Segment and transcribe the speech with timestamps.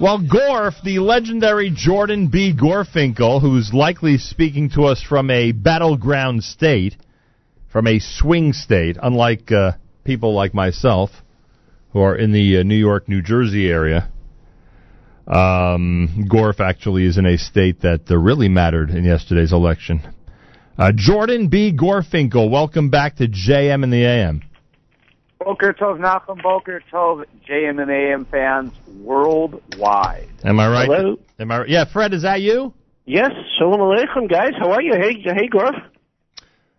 [0.00, 2.54] Well, Gorf, the legendary Jordan B.
[2.54, 6.94] Gorfinkel, who's likely speaking to us from a battleground state,
[7.72, 9.72] from a swing state, unlike uh,
[10.04, 11.10] people like myself
[11.92, 14.08] who are in the uh, New York, New Jersey area.
[15.26, 20.00] Um, Gorf actually is in a state that uh, really mattered in yesterday's election.
[20.78, 21.72] Uh, Jordan B.
[21.76, 24.42] Gorfinkel, welcome back to JM in the AM.
[25.38, 30.28] Boker Tov Nachum, Boker Tov JM and AM fans worldwide.
[30.44, 30.88] Am I right?
[30.90, 31.16] Hello?
[31.38, 31.64] Am I?
[31.66, 32.72] Yeah, Fred, is that you?
[33.06, 34.52] Yes, Shalom Aleichem, guys.
[34.58, 34.92] How are you?
[34.94, 35.80] Hey, hey, Gorf.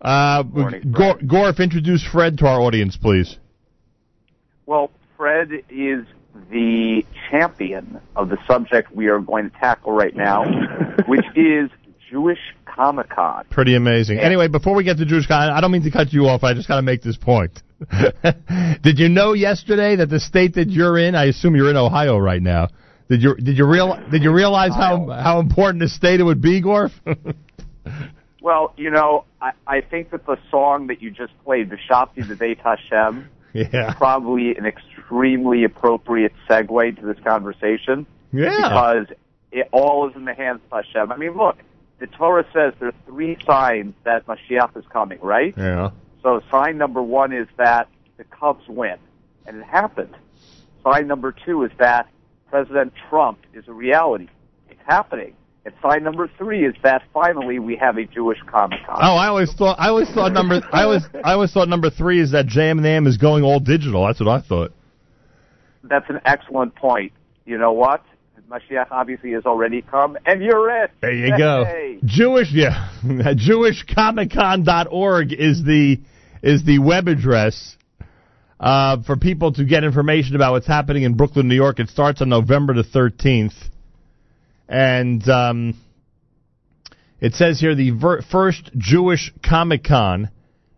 [0.00, 3.36] Uh, Morning, Gor- Gorf, introduce Fred to our audience, please.
[4.66, 6.04] Well, Fred is
[6.50, 10.44] the champion of the subject we are going to tackle right now,
[11.06, 11.70] which is
[12.10, 13.44] Jewish Comic Con.
[13.50, 14.18] Pretty amazing.
[14.18, 16.44] Anyway, before we get to Jewish Con, I don't mean to cut you off.
[16.44, 17.62] I just got to make this point.
[18.82, 21.14] did you know yesterday that the state that you're in?
[21.14, 22.68] I assume you're in Ohio right now.
[23.08, 26.40] Did you did you real did you realize how how important a state it would
[26.42, 26.92] be, Gorf?
[28.42, 32.26] Well, you know, I, I think that the song that you just played, the Vishabti
[32.26, 33.92] the Beit Hashem, yeah.
[33.98, 38.06] probably an extremely appropriate segue to this conversation.
[38.32, 38.48] Yeah.
[38.48, 39.06] because
[39.52, 41.10] it all is in the hands of Hashem.
[41.10, 41.58] I mean, look,
[41.98, 45.52] the Torah says there are three signs that Mashiach is coming, right?
[45.56, 45.90] Yeah.
[46.22, 48.96] So sign number one is that the Cubs win,
[49.46, 50.14] and it happened.
[50.84, 52.08] Sign number two is that
[52.50, 54.28] President Trump is a reality.
[54.68, 55.34] It's happening.
[55.64, 58.96] And sign number three is that finally we have a Jewish Comic Con.
[59.00, 62.20] Oh, I always thought I always thought number I always I always thought number three
[62.20, 64.06] is that JM in the AM is going all digital.
[64.06, 64.72] That's what I thought.
[65.84, 67.12] That's an excellent point.
[67.44, 68.02] You know what?
[68.50, 70.90] Mashiach obviously has already come, and you're it.
[71.00, 71.64] There you go.
[72.04, 76.00] Jewish, yeah, JewishComicCon.org is the
[76.42, 77.76] is the web address
[78.58, 81.78] uh, for people to get information about what's happening in Brooklyn, New York.
[81.78, 83.52] It starts on November the thirteenth,
[84.66, 85.78] and um,
[87.20, 90.30] it says here the ver- first Jewish Comic Con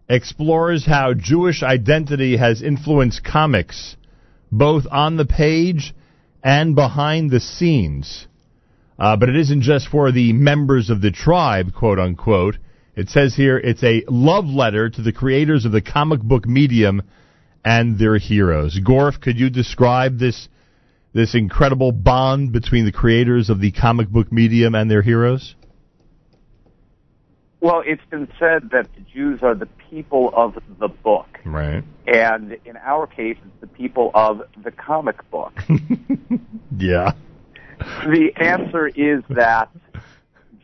[0.09, 3.95] explores how Jewish identity has influenced comics,
[4.51, 5.95] both on the page
[6.43, 8.27] and behind the scenes.
[8.99, 12.57] Uh, but it isn't just for the members of the tribe, quote unquote.
[12.95, 17.03] It says here it's a love letter to the creators of the comic book medium
[17.65, 18.79] and their heroes.
[18.85, 20.49] Gorf, could you describe this
[21.15, 25.55] this incredible bond between the creators of the comic book medium and their heroes?
[27.61, 31.39] Well, it's been said that the Jews are the people of the book.
[31.45, 31.85] Right.
[32.07, 35.53] And in our case, it's the people of the comic book.
[36.79, 37.13] Yeah.
[38.05, 39.71] The answer is that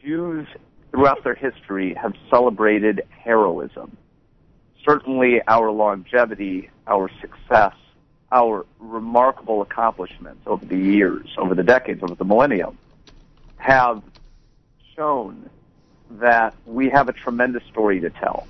[0.03, 0.47] Jews
[0.91, 3.97] throughout their history have celebrated heroism.
[4.85, 7.75] Certainly our longevity, our success,
[8.33, 12.79] our remarkable accomplishments over the years, over the decades, over the millennium,
[13.57, 14.03] have
[14.97, 15.49] shown
[16.11, 18.47] that we have a tremendous story to tell.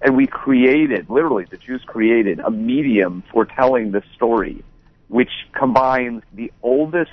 [0.00, 4.62] And we created, literally, the Jews created a medium for telling this story,
[5.08, 7.12] which combines the oldest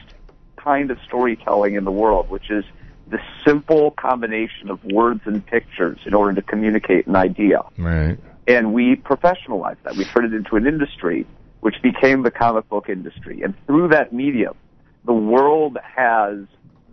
[0.63, 2.63] kind of storytelling in the world, which is
[3.09, 7.61] the simple combination of words and pictures in order to communicate an idea.
[7.77, 8.17] Right.
[8.47, 9.95] And we professionalized that.
[9.95, 11.25] We turned it into an industry,
[11.59, 13.41] which became the comic book industry.
[13.41, 14.55] And through that medium,
[15.05, 16.39] the world has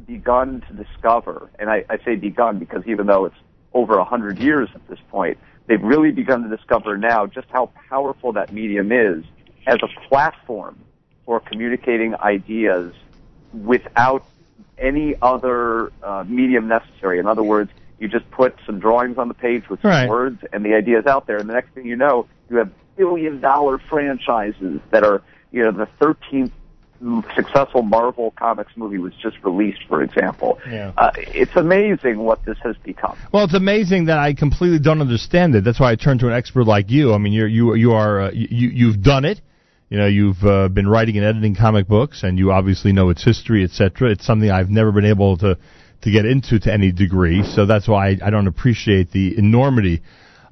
[0.06, 3.36] begun to discover, and I, I say begun because even though it's
[3.74, 7.70] over a hundred years at this point, they've really begun to discover now just how
[7.88, 9.24] powerful that medium is
[9.66, 10.78] as a platform
[11.26, 12.94] for communicating ideas
[13.52, 14.24] without
[14.78, 17.18] any other uh, medium necessary.
[17.18, 20.08] In other words, you just put some drawings on the page with some Right.
[20.08, 21.38] words, and the idea is out there.
[21.38, 25.22] And the next thing you know, you have billion dollar franchises that are,
[25.52, 26.52] you know, the 13th
[27.34, 30.58] successful Marvel Comics movie was just released, for example.
[30.68, 30.92] Yeah.
[30.96, 33.16] Uh, it's amazing what this has become.
[33.32, 35.62] Well, it's amazing that I completely don't understand it.
[35.64, 37.14] That's why I turn to an expert like you.
[37.14, 39.40] I mean, you're you you are uh, you you've done it.
[39.90, 43.24] You know, you've uh, been writing and editing comic books, and you obviously know its
[43.24, 44.10] history, etc.
[44.10, 45.56] It's something I've never been able to
[46.02, 47.42] to get into to any degree.
[47.42, 50.02] So that's why I, I don't appreciate the enormity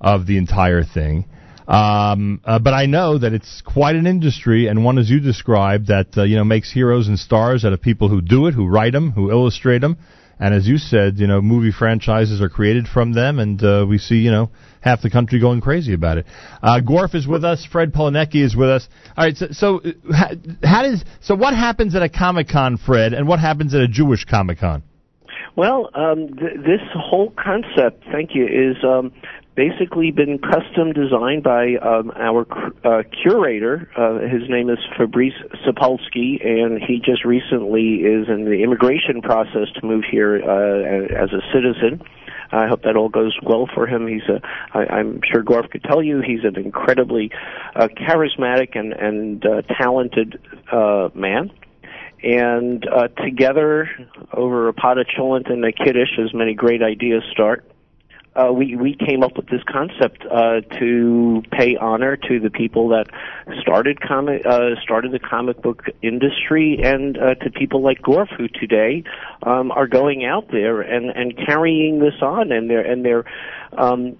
[0.01, 1.27] of the entire thing.
[1.69, 5.89] Um, uh, but I know that it's quite an industry, and one as you described
[5.89, 8.67] that uh, you know makes heroes and stars out of people who do it, who
[8.67, 9.99] write them, who illustrate them,
[10.39, 13.99] and as you said, you know, movie franchises are created from them, and uh, we
[13.99, 14.51] see you know
[14.81, 16.27] half the country going crazy about it.
[16.63, 17.67] Uh, Gorf is with us.
[17.71, 18.89] Fred Polanecki is with us.
[19.17, 19.81] All right, so, so
[20.13, 23.81] uh, how, does so what happens at a Comic Con, Fred, and what happens at
[23.81, 24.83] a Jewish Comic Con?
[25.57, 29.13] Well, um, th- this whole concept, thank you, is um,
[29.57, 32.47] basically been custom designed by um, our
[32.85, 33.89] uh, curator.
[33.97, 39.69] Uh, his name is Fabrice Sapolsky, and he just recently is in the immigration process
[39.81, 42.03] to move here uh, as a citizen.
[42.53, 44.07] I hope that all goes well for him.
[44.07, 44.41] He's a,
[44.73, 47.33] I, I'm sure Gorf could tell you, he's an incredibly
[47.75, 50.39] uh, charismatic and and uh, talented
[50.71, 51.51] uh, man
[52.23, 53.89] and uh, together
[54.33, 57.65] over a pot of cholent and a kiddush, as many great ideas start,
[58.37, 62.89] uh, we we came up with this concept uh, to pay honor to the people
[62.91, 63.07] that
[63.61, 68.49] started comic uh, started the comic book industry, and uh, to people like Gorf, who
[68.49, 69.05] today
[69.43, 73.25] um, are going out there and and carrying this on, and their and their
[73.73, 74.17] um,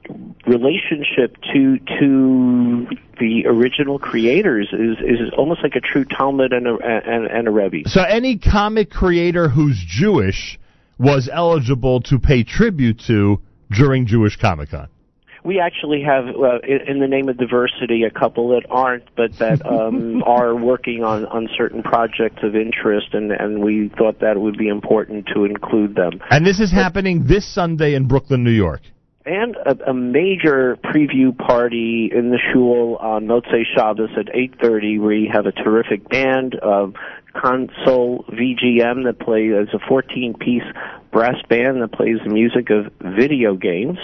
[0.47, 2.87] relationship to to
[3.21, 7.51] the original creators is is almost like a true talmid and a and, and a
[7.51, 7.89] Rebbe.
[7.89, 10.59] So any comic creator who's Jewish
[10.99, 14.89] was eligible to pay tribute to during Jewish Comic Con?
[15.45, 19.65] We actually have, uh, in the name of diversity, a couple that aren't, but that
[19.71, 24.41] um, are working on, on certain projects of interest, and, and we thought that it
[24.41, 26.21] would be important to include them.
[26.31, 28.81] And this is but, happening this Sunday in Brooklyn, New York.
[29.25, 35.13] And a, a major preview party in the shul on Motzei Shabbos at 8.30 where
[35.13, 36.95] you have a terrific band of
[37.41, 40.63] console VGM that plays as a 14-piece
[41.13, 43.99] brass band that plays the music of video games.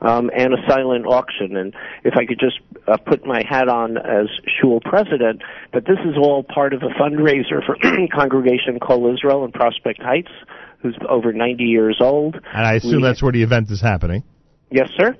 [0.00, 1.54] Um, and a silent auction.
[1.56, 1.72] And
[2.02, 4.26] if I could just uh, put my hat on as
[4.60, 5.42] shul president,
[5.72, 7.76] but this is all part of a fundraiser for
[8.12, 10.32] Congregation Kol Israel in Prospect Heights,
[10.80, 12.34] who's over 90 years old.
[12.34, 14.24] And I assume we, that's where the event is happening.
[14.72, 15.16] Yes, sir.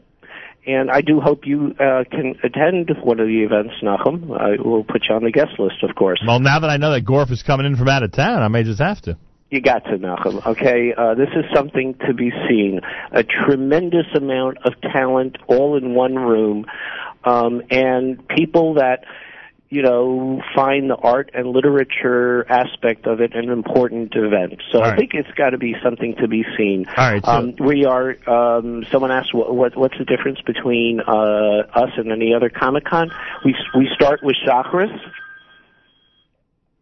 [0.64, 4.30] And I do hope you uh, can attend one of the events, Nachum.
[4.30, 6.22] I will put you on the guest list, of course.
[6.24, 8.48] Well, now that I know that Gorf is coming in from out of town, I
[8.48, 9.18] may just have to.
[9.50, 10.46] You got to, Nachum.
[10.46, 12.80] Okay, uh, this is something to be seen.
[13.10, 16.64] A tremendous amount of talent all in one room,
[17.24, 19.04] um, and people that
[19.72, 24.60] you know find the art and literature aspect of it an important event.
[24.70, 26.84] So All I think it's got to be something to be seen.
[26.94, 27.24] All right.
[27.24, 28.16] So Um, we are.
[28.28, 32.84] Um, someone asked what, what what's the difference between uh, us and any other Comic
[32.84, 33.10] Con.
[33.46, 34.94] We we start with Shacharis.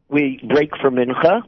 [0.09, 1.43] We break for mincha,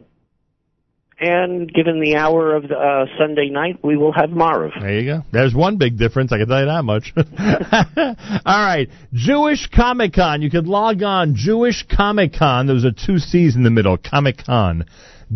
[1.23, 4.81] and given the hour of the, uh, Sunday night, we will have Maariv.
[4.81, 5.23] There you go.
[5.31, 6.33] There's one big difference.
[6.33, 7.13] I can tell you that much.
[8.45, 8.89] All right.
[9.13, 10.43] Jewish Comic Con.
[10.43, 11.35] You could log on.
[11.37, 12.67] Jewish Comic Con.
[12.67, 13.97] There's a two C's in the middle.
[13.97, 14.85] Comic Con.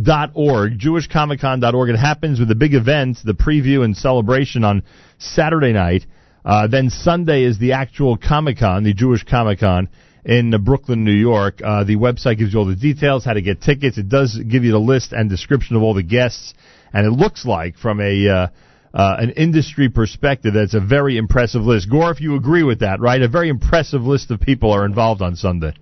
[0.00, 1.88] Dot org, JewishComicCon.org.
[1.88, 4.82] It happens with the big event, the preview and celebration on
[5.16, 6.04] Saturday night.
[6.44, 9.88] Uh, then Sunday is the actual Comic Con, the Jewish Comic Con
[10.26, 11.61] in Brooklyn, New York.
[11.64, 13.96] Uh, the website gives you all the details, how to get tickets.
[13.96, 16.52] It does give you the list and description of all the guests,
[16.93, 18.46] and it looks like from a uh,
[18.93, 21.90] uh, an industry perspective, that's a very impressive list.
[21.90, 23.20] Gore, if you agree with that, right?
[23.20, 25.75] A very impressive list of people are involved on Sunday.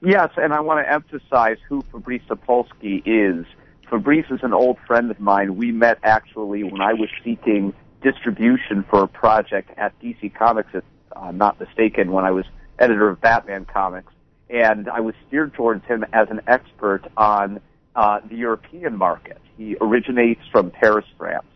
[0.00, 3.44] Yes, and I want to emphasize who Fabrice Sapolsky is.
[3.90, 5.56] Fabrice is an old friend of mine.
[5.56, 10.84] We met actually when I was seeking distribution for a project at DC Comics, if
[11.14, 12.46] I'm not mistaken, when I was
[12.80, 14.12] editor of Batman Comics.
[14.48, 17.60] And I was steered towards him as an expert on
[17.94, 19.38] uh, the European market.
[19.56, 21.46] He originates from Paris, France.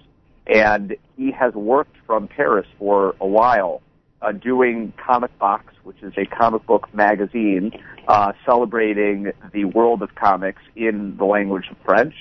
[0.47, 3.83] And he has worked from Paris for a while
[4.21, 7.73] uh, doing Comic Box, which is a comic book magazine
[8.09, 12.15] uh, celebrating the world of comics in the language of French.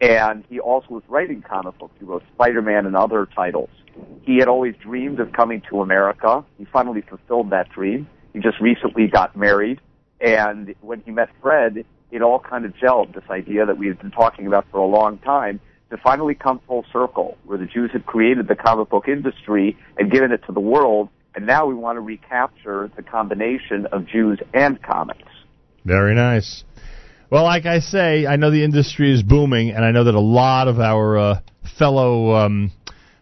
[0.00, 1.94] And he also was writing comic books.
[1.98, 3.70] He wrote Spider-Man and other titles.
[4.22, 6.44] He had always dreamed of coming to America.
[6.58, 8.08] He finally fulfilled that dream.
[8.34, 9.80] He just recently got married.
[10.20, 13.98] And when he met Fred, it all kind of gelled, this idea that we had
[13.98, 15.60] been talking about for a long time,
[15.90, 20.10] to finally come full circle, where the Jews had created the comic book industry and
[20.10, 24.40] given it to the world, and now we want to recapture the combination of Jews
[24.52, 25.28] and comics.
[25.84, 26.64] Very nice.
[27.30, 30.20] Well, like I say, I know the industry is booming, and I know that a
[30.20, 31.40] lot of our uh,
[31.78, 32.72] fellow um,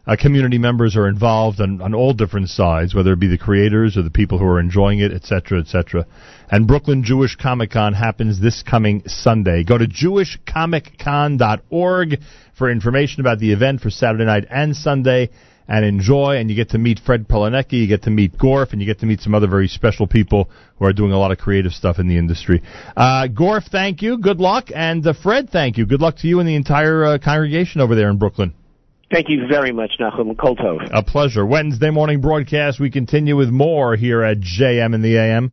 [0.06, 3.96] uh, community members are involved on, on all different sides, whether it be the creators
[3.96, 6.04] or the people who are enjoying it, etc., etc.
[6.50, 9.62] And Brooklyn Jewish Comic Con happens this coming Sunday.
[9.64, 12.18] Go to jewishcomiccon.org
[12.58, 15.30] for information about the event for Saturday night and Sunday
[15.68, 16.36] and enjoy.
[16.36, 18.98] And you get to meet Fred Polanecki, you get to meet Gorf, and you get
[19.00, 22.00] to meet some other very special people who are doing a lot of creative stuff
[22.00, 22.60] in the industry.
[22.96, 24.18] Uh, Gorf, thank you.
[24.18, 24.70] Good luck.
[24.74, 25.86] And uh, Fred, thank you.
[25.86, 28.54] Good luck to you and the entire uh, congregation over there in Brooklyn.
[29.12, 30.88] Thank you very much, Nachum Koltov.
[30.90, 31.44] A pleasure.
[31.44, 32.80] Wednesday morning broadcast.
[32.80, 35.52] We continue with more here at JM in the AM.